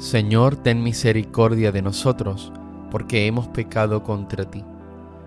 Señor, 0.00 0.56
ten 0.56 0.82
misericordia 0.82 1.72
de 1.72 1.82
nosotros, 1.82 2.50
porque 2.90 3.26
hemos 3.26 3.48
pecado 3.48 4.02
contra 4.02 4.46
ti. 4.46 4.64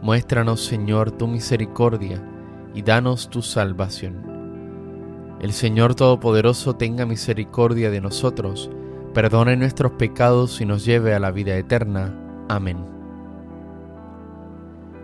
Muéstranos, 0.00 0.64
Señor, 0.64 1.10
tu 1.10 1.26
misericordia 1.26 2.26
y 2.72 2.80
danos 2.80 3.28
tu 3.28 3.42
salvación. 3.42 5.36
El 5.42 5.52
Señor 5.52 5.94
Todopoderoso 5.94 6.76
tenga 6.76 7.04
misericordia 7.04 7.90
de 7.90 8.00
nosotros, 8.00 8.70
perdone 9.12 9.54
nuestros 9.54 9.92
pecados 9.92 10.58
y 10.62 10.64
nos 10.64 10.86
lleve 10.86 11.12
a 11.12 11.20
la 11.20 11.30
vida 11.30 11.54
eterna. 11.58 12.18
Amén. 12.48 12.78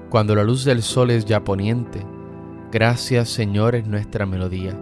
Cuando 0.08 0.34
la 0.34 0.42
luz 0.42 0.64
del 0.64 0.80
sol 0.82 1.10
es 1.10 1.26
ya 1.26 1.44
poniente, 1.44 2.06
gracias 2.72 3.28
Señor 3.28 3.74
es 3.74 3.86
nuestra 3.86 4.24
melodía. 4.24 4.74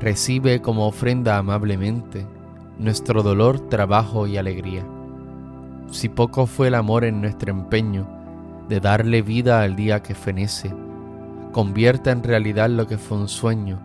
Recibe 0.00 0.62
como 0.62 0.86
ofrenda 0.86 1.36
amablemente 1.36 2.26
nuestro 2.78 3.22
dolor, 3.22 3.60
trabajo 3.60 4.26
y 4.26 4.36
alegría. 4.36 4.86
Si 5.90 6.08
poco 6.08 6.46
fue 6.46 6.68
el 6.68 6.74
amor 6.74 7.04
en 7.04 7.20
nuestro 7.20 7.50
empeño 7.50 8.06
de 8.68 8.80
darle 8.80 9.22
vida 9.22 9.62
al 9.62 9.76
día 9.76 10.02
que 10.02 10.14
fenece, 10.14 10.74
convierta 11.52 12.10
en 12.10 12.22
realidad 12.22 12.70
lo 12.70 12.86
que 12.86 12.98
fue 12.98 13.18
un 13.18 13.28
sueño, 13.28 13.80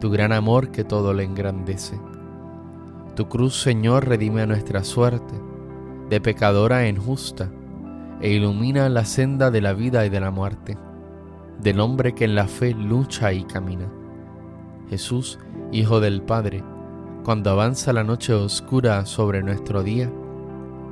tu 0.00 0.10
gran 0.10 0.32
amor 0.32 0.70
que 0.70 0.84
todo 0.84 1.12
le 1.12 1.24
engrandece. 1.24 2.00
Tu 3.16 3.28
cruz, 3.28 3.60
Señor, 3.60 4.08
redime 4.08 4.42
a 4.42 4.46
nuestra 4.46 4.84
suerte, 4.84 5.34
de 6.08 6.20
pecadora 6.20 6.86
en 6.86 6.96
justa, 6.96 7.50
e 8.20 8.30
ilumina 8.30 8.88
la 8.88 9.04
senda 9.04 9.50
de 9.50 9.60
la 9.60 9.72
vida 9.72 10.06
y 10.06 10.10
de 10.10 10.20
la 10.20 10.30
muerte, 10.30 10.78
del 11.60 11.80
hombre 11.80 12.14
que 12.14 12.24
en 12.24 12.34
la 12.34 12.46
fe 12.46 12.72
lucha 12.72 13.32
y 13.32 13.44
camina. 13.44 13.88
Jesús, 14.88 15.38
Hijo 15.72 16.00
del 16.00 16.22
Padre, 16.22 16.64
cuando 17.24 17.50
avanza 17.50 17.92
la 17.92 18.02
noche 18.02 18.32
oscura 18.32 19.04
sobre 19.04 19.42
nuestro 19.42 19.82
día, 19.82 20.10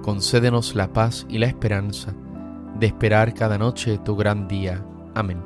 concédenos 0.02 0.74
la 0.74 0.92
paz 0.92 1.26
y 1.28 1.38
la 1.38 1.46
esperanza 1.46 2.12
de 2.78 2.86
esperar 2.86 3.34
cada 3.34 3.58
noche 3.58 3.98
tu 3.98 4.14
gran 4.14 4.46
día. 4.46 4.84
Amén. 5.14 5.42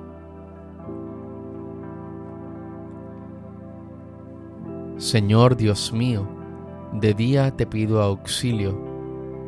Señor 4.96 5.56
Dios 5.56 5.92
mío, 5.92 6.28
de 6.92 7.14
día 7.14 7.50
te 7.56 7.66
pido 7.66 8.02
auxilio, 8.02 8.78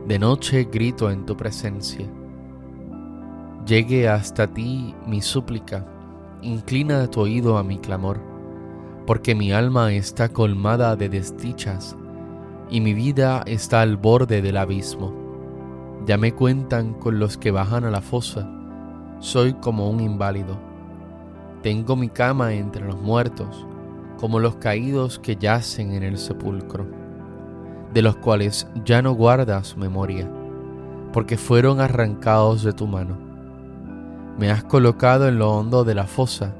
de 0.07 0.19
noche 0.19 0.69
grito 0.71 1.11
en 1.11 1.27
tu 1.27 1.37
presencia. 1.37 2.07
Llegue 3.67 4.09
hasta 4.09 4.47
ti 4.47 4.95
mi 5.07 5.21
súplica, 5.21 5.87
inclina 6.43 7.09
tu 7.09 7.21
oído 7.21 7.59
a 7.59 7.63
mi 7.63 7.79
clamor 7.79 8.34
porque 9.07 9.35
mi 9.35 9.53
alma 9.53 9.93
está 9.93 10.31
colmada 10.31 10.97
de 10.97 11.09
desdichas 11.09 11.97
y 12.71 12.81
mi 12.81 12.95
vida 12.95 13.43
está 13.47 13.83
al 13.83 13.97
borde 13.97 14.41
del 14.41 14.57
abismo. 14.57 15.13
Ya 16.07 16.17
me 16.17 16.33
cuentan 16.33 16.95
con 16.95 17.19
los 17.19 17.37
que 17.37 17.51
bajan 17.51 17.85
a 17.85 17.91
la 17.91 18.01
fosa, 18.01 18.49
soy 19.19 19.55
como 19.55 19.91
un 19.91 20.01
inválido. 20.01 20.59
Tengo 21.63 21.97
mi 21.97 22.09
cama 22.09 22.55
entre 22.55 22.85
los 22.85 23.01
muertos, 23.01 23.67
como 24.19 24.39
los 24.39 24.57
caídos 24.57 25.19
que 25.19 25.37
yacen 25.37 25.93
en 25.93 26.03
el 26.03 26.19
sepulcro, 26.19 26.87
de 27.93 28.03
los 28.03 28.17
cuales 28.17 28.67
ya 28.85 29.03
no 29.03 29.13
guardas 29.13 29.77
memoria, 29.77 30.31
porque 31.13 31.37
fueron 31.37 31.81
arrancados 31.81 32.63
de 32.65 32.73
tu 32.73 32.87
mano. 32.87 33.19
Me 34.39 34.51
has 34.51 34.65
colocado 34.65 35.29
en 35.29 35.39
lo 35.39 35.53
hondo 35.53 35.85
de 35.85 35.95
la 35.95 36.07
fosa, 36.07 36.55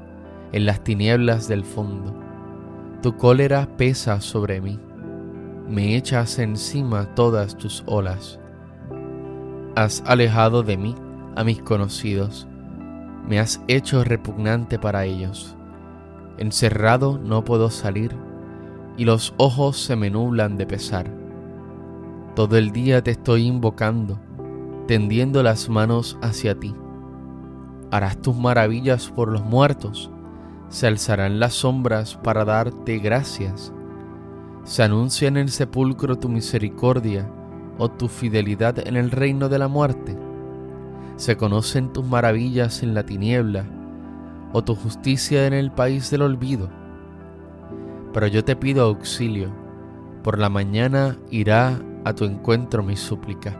en 0.51 0.65
las 0.65 0.83
tinieblas 0.83 1.47
del 1.47 1.65
fondo 1.65 2.24
tu 3.05 3.17
cólera 3.17 3.67
pesa 3.77 4.19
sobre 4.19 4.61
mí, 4.61 4.79
me 5.69 5.95
echas 5.95 6.39
encima 6.39 7.13
todas 7.13 7.55
tus 7.55 7.83
olas. 7.85 8.39
Has 9.75 10.01
alejado 10.07 10.63
de 10.63 10.75
mí 10.75 10.95
a 11.35 11.43
mis 11.43 11.61
conocidos, 11.61 12.47
me 13.27 13.39
has 13.39 13.61
hecho 13.67 14.03
repugnante 14.03 14.79
para 14.79 15.05
ellos. 15.05 15.55
Encerrado 16.39 17.19
no 17.23 17.43
puedo 17.43 17.69
salir, 17.69 18.09
y 18.97 19.05
los 19.05 19.35
ojos 19.37 19.77
se 19.77 19.95
me 19.95 20.09
nublan 20.09 20.57
de 20.57 20.65
pesar. 20.65 21.05
Todo 22.35 22.57
el 22.57 22.71
día 22.71 23.03
te 23.03 23.11
estoy 23.11 23.45
invocando, 23.45 24.19
tendiendo 24.87 25.43
las 25.43 25.69
manos 25.69 26.17
hacia 26.23 26.59
ti. 26.59 26.73
Harás 27.91 28.19
tus 28.19 28.35
maravillas 28.35 29.11
por 29.11 29.31
los 29.31 29.43
muertos, 29.43 30.09
se 30.75 30.87
alzarán 30.87 31.39
las 31.39 31.53
sombras 31.53 32.17
para 32.17 32.43
darte 32.43 32.97
gracias. 32.97 33.71
Se 34.65 34.83
anuncia 34.83 35.29
en 35.29 35.37
el 35.37 35.49
sepulcro 35.49 36.17
tu 36.17 36.27
misericordia 36.27 37.31
o 37.77 37.89
tu 37.89 38.09
fidelidad 38.09 38.85
en 38.85 38.97
el 38.97 39.09
reino 39.09 39.47
de 39.47 39.57
la 39.57 39.69
muerte. 39.69 40.17
Se 41.15 41.37
conocen 41.37 41.93
tus 41.93 42.03
maravillas 42.03 42.83
en 42.83 42.93
la 42.93 43.05
tiniebla 43.05 43.65
o 44.51 44.65
tu 44.65 44.75
justicia 44.75 45.47
en 45.47 45.53
el 45.53 45.71
país 45.71 46.11
del 46.11 46.23
olvido. 46.23 46.69
Pero 48.11 48.27
yo 48.27 48.43
te 48.43 48.57
pido 48.57 48.83
auxilio, 48.83 49.53
por 50.23 50.37
la 50.37 50.49
mañana 50.49 51.17
irá 51.31 51.79
a 52.03 52.11
tu 52.11 52.25
encuentro 52.25 52.83
mi 52.83 52.97
súplica. 52.97 53.57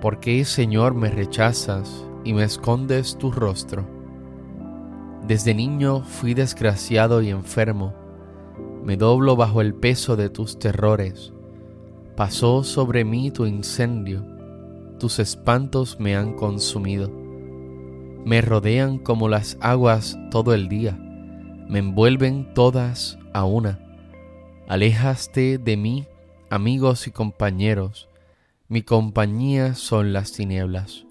¿Por 0.00 0.20
qué, 0.20 0.44
Señor, 0.44 0.94
me 0.94 1.10
rechazas 1.10 2.06
y 2.22 2.34
me 2.34 2.44
escondes 2.44 3.18
tu 3.18 3.32
rostro? 3.32 4.03
Desde 5.26 5.54
niño 5.54 6.02
fui 6.02 6.34
desgraciado 6.34 7.22
y 7.22 7.30
enfermo, 7.30 7.94
me 8.84 8.98
doblo 8.98 9.36
bajo 9.36 9.62
el 9.62 9.72
peso 9.72 10.16
de 10.16 10.28
tus 10.28 10.58
terrores. 10.58 11.32
Pasó 12.14 12.62
sobre 12.62 13.06
mí 13.06 13.30
tu 13.30 13.46
incendio, 13.46 14.22
tus 14.98 15.18
espantos 15.18 15.98
me 15.98 16.14
han 16.14 16.34
consumido. 16.34 17.10
Me 18.26 18.42
rodean 18.42 18.98
como 18.98 19.30
las 19.30 19.56
aguas 19.62 20.18
todo 20.30 20.52
el 20.52 20.68
día, 20.68 20.98
me 21.68 21.78
envuelven 21.78 22.52
todas 22.52 23.18
a 23.32 23.46
una. 23.46 23.80
Alejaste 24.68 25.56
de 25.56 25.76
mí, 25.78 26.06
amigos 26.50 27.06
y 27.06 27.12
compañeros, 27.12 28.10
mi 28.68 28.82
compañía 28.82 29.74
son 29.74 30.12
las 30.12 30.32
tinieblas. 30.32 31.06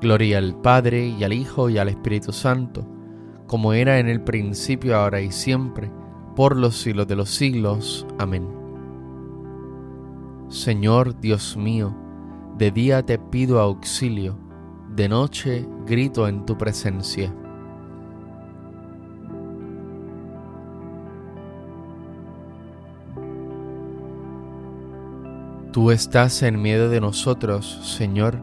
Gloria 0.00 0.38
al 0.38 0.60
Padre 0.60 1.06
y 1.06 1.24
al 1.24 1.32
Hijo 1.32 1.70
y 1.70 1.78
al 1.78 1.88
Espíritu 1.88 2.32
Santo, 2.32 2.86
como 3.46 3.72
era 3.72 3.98
en 3.98 4.08
el 4.08 4.20
principio, 4.20 4.96
ahora 4.96 5.20
y 5.20 5.32
siempre, 5.32 5.90
por 6.34 6.56
los 6.56 6.76
siglos 6.76 7.08
de 7.08 7.16
los 7.16 7.30
siglos. 7.30 8.06
Amén. 8.18 8.46
Señor 10.48 11.18
Dios 11.18 11.56
mío, 11.56 11.96
de 12.58 12.70
día 12.70 13.04
te 13.04 13.18
pido 13.18 13.58
auxilio, 13.58 14.38
de 14.94 15.08
noche 15.08 15.66
grito 15.86 16.28
en 16.28 16.44
tu 16.44 16.56
presencia. 16.58 17.34
Tú 25.72 25.90
estás 25.90 26.42
en 26.42 26.60
medio 26.60 26.88
de 26.88 27.00
nosotros, 27.00 27.66
Señor, 27.82 28.40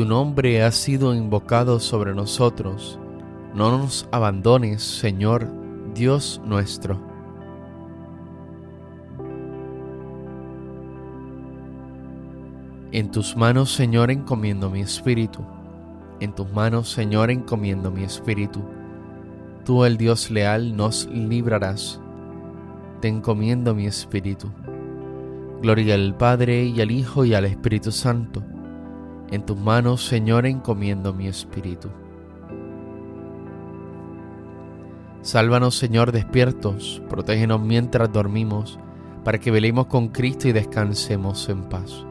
tu 0.00 0.06
nombre 0.06 0.62
ha 0.62 0.72
sido 0.72 1.14
invocado 1.14 1.78
sobre 1.78 2.14
nosotros. 2.14 2.98
No 3.54 3.70
nos 3.76 4.08
abandones, 4.10 4.82
Señor 4.82 5.46
Dios 5.94 6.40
nuestro. 6.42 6.98
En 12.92 13.10
tus 13.10 13.36
manos, 13.36 13.74
Señor, 13.74 14.10
encomiendo 14.10 14.70
mi 14.70 14.80
espíritu. 14.80 15.44
En 16.20 16.34
tus 16.34 16.50
manos, 16.50 16.88
Señor, 16.88 17.30
encomiendo 17.30 17.90
mi 17.90 18.02
espíritu. 18.02 18.62
Tú, 19.66 19.84
el 19.84 19.98
Dios 19.98 20.30
leal, 20.30 20.74
nos 20.74 21.10
librarás. 21.10 22.00
Te 23.02 23.08
encomiendo 23.08 23.74
mi 23.74 23.84
espíritu. 23.84 24.50
Gloria 25.60 25.94
al 25.94 26.16
Padre 26.16 26.64
y 26.64 26.80
al 26.80 26.90
Hijo 26.90 27.26
y 27.26 27.34
al 27.34 27.44
Espíritu 27.44 27.92
Santo 27.92 28.42
en 29.30 29.46
tus 29.46 29.56
manos, 29.56 30.04
Señor, 30.04 30.46
encomiendo 30.46 31.12
mi 31.12 31.28
espíritu. 31.28 31.88
Sálvanos, 35.22 35.76
Señor, 35.76 36.12
despiertos, 36.12 37.02
protégenos 37.08 37.60
mientras 37.60 38.10
dormimos, 38.10 38.78
para 39.24 39.38
que 39.38 39.50
velemos 39.50 39.86
con 39.86 40.08
Cristo 40.08 40.48
y 40.48 40.52
descansemos 40.52 41.48
en 41.50 41.64
paz. 41.64 42.06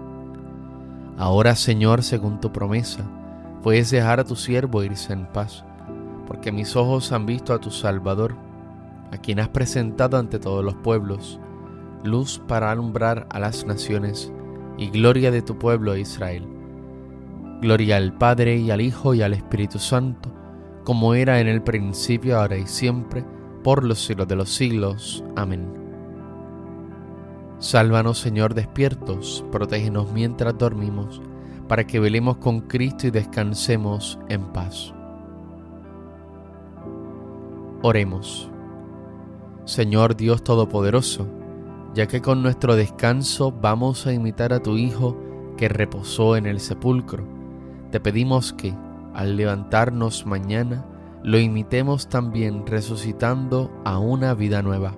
Ahora, 1.18 1.56
Señor, 1.56 2.04
según 2.04 2.39
tu 2.39 2.51
promesa, 2.51 3.04
puedes 3.63 3.89
dejar 3.89 4.19
a 4.19 4.24
tu 4.24 4.36
siervo 4.36 4.83
irse 4.83 5.12
en 5.12 5.25
paz, 5.25 5.65
porque 6.27 6.51
mis 6.51 6.75
ojos 6.75 7.12
han 7.12 7.25
visto 7.25 7.54
a 7.54 7.60
tu 7.60 7.72
Salvador, 7.72 8.36
a 9.12 9.18
quien 9.18 9.39
has 9.39 9.50
presentado 9.50 10.18
ante 10.18 10.38
todos 10.38 10.63
los 10.63 10.75
pueblos, 10.75 11.39
luz 12.04 12.39
para 12.48 12.72
alumbrar 12.72 13.25
a 13.31 13.39
las 13.39 13.65
naciones 13.65 14.31
y 14.77 14.89
gloria 14.92 15.31
de 15.31 15.42
tu 15.42 15.57
pueblo 15.57 15.98
Israel. 15.98 16.59
Gloria 17.62 17.98
al 17.98 18.14
Padre 18.14 18.58
y 18.58 18.72
al 18.72 18.80
Hijo 18.80 19.14
y 19.14 19.22
al 19.22 19.34
Espíritu 19.34 19.80
Santo, 19.80 20.32
como 20.86 21.14
era 21.14 21.42
en 21.42 21.48
el 21.48 21.62
principio, 21.62 22.40
ahora 22.40 22.58
y 22.58 22.66
siempre, 22.68 23.26
por 23.64 23.84
los 23.84 24.00
siglos 24.04 24.28
de 24.28 24.36
los 24.38 24.50
siglos. 24.50 25.24
Amén. 25.36 25.68
Sálvanos, 27.60 28.18
Señor, 28.18 28.54
despiertos, 28.54 29.44
protégenos 29.52 30.12
mientras 30.14 30.58
dormimos, 30.58 31.22
para 31.68 31.86
que 31.86 32.00
velemos 32.00 32.38
con 32.38 32.62
Cristo 32.62 33.08
y 33.08 33.12
descansemos 33.12 34.18
en 34.30 34.42
paz. 34.54 34.94
Oremos. 37.82 38.50
Señor 39.66 40.16
Dios 40.16 40.44
Todopoderoso, 40.44 41.28
ya 41.94 42.08
que 42.08 42.22
con 42.22 42.42
nuestro 42.42 42.76
descanso 42.76 43.52
vamos 43.52 44.08
a 44.08 44.14
imitar 44.14 44.54
a 44.54 44.62
tu 44.62 44.78
Hijo 44.78 45.18
que 45.58 45.68
reposó 45.68 46.38
en 46.38 46.46
el 46.46 46.62
sepulcro, 46.62 47.38
te 47.89 48.00
pedimos 48.00 48.53
que, 48.53 48.75
al 49.13 49.36
levantarnos 49.36 50.25
mañana, 50.25 50.86
lo 51.24 51.38
imitemos 51.39 52.07
también 52.07 52.65
resucitando 52.65 53.71
a 53.83 54.00
una 54.00 54.33
vida 54.33 54.62
nueva. 54.62 54.94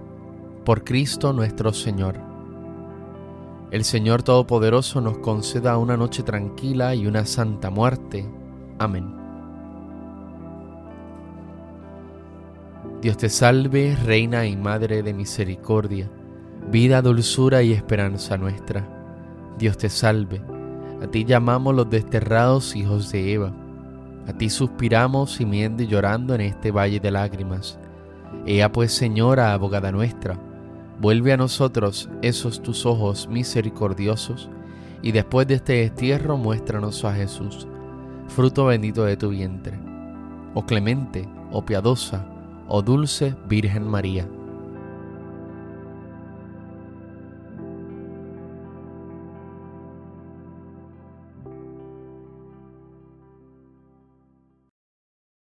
Por 0.66 0.84
Cristo 0.84 1.34
nuestro 1.34 1.74
Señor. 1.74 2.20
El 3.72 3.84
Señor 3.84 4.22
Todopoderoso 4.22 5.02
nos 5.02 5.18
conceda 5.20 5.78
una 5.78 5.98
noche 5.98 6.24
tranquila 6.24 6.94
y 6.94 7.08
una 7.08 7.26
santa 7.26 7.70
muerte. 7.70 8.30
Amén. 8.78 9.16
Dios 13.02 13.18
te 13.18 13.30
salve, 13.30 13.96
Reina 14.06 14.46
y 14.46 14.56
Madre 14.56 15.02
de 15.02 15.14
Misericordia, 15.14 16.12
vida, 16.70 17.02
dulzura 17.02 17.64
y 17.64 17.72
esperanza 17.72 18.38
nuestra. 18.38 18.88
Dios 19.58 19.78
te 19.78 19.90
salve, 19.90 20.42
a 21.02 21.08
ti 21.08 21.26
llamamos 21.26 21.76
los 21.76 21.90
desterrados 21.90 22.76
hijos 22.76 23.12
de 23.12 23.34
Eva 23.34 23.52
a 24.28 24.34
ti 24.34 24.50
suspiramos 24.50 25.38
gimiendo 25.38 25.84
y 25.84 25.88
llorando 25.88 26.36
en 26.36 26.42
este 26.42 26.72
valle 26.72 27.00
de 27.00 27.12
lágrimas. 27.12 27.80
Ea 28.46 28.72
pues, 28.72 28.92
Señora, 28.94 29.54
abogada 29.54 29.92
nuestra, 29.92 30.40
vuelve 31.00 31.34
a 31.34 31.38
nosotros 31.38 32.10
esos 32.22 32.62
tus 32.62 32.86
ojos 32.86 33.28
misericordiosos, 33.28 34.50
y 35.02 35.12
después 35.12 35.48
de 35.48 35.56
este 35.56 35.74
destierro 35.74 36.38
muéstranos 36.38 37.04
a 37.04 37.14
Jesús, 37.14 37.68
fruto 38.28 38.66
bendito 38.66 39.04
de 39.04 39.18
tu 39.18 39.30
vientre. 39.30 39.80
Oh 40.54 40.66
clemente, 40.66 41.28
oh 41.52 41.66
piadosa, 41.66 42.26
oh 42.68 42.82
dulce 42.82 43.36
Virgen 43.50 43.88
María 43.88 44.28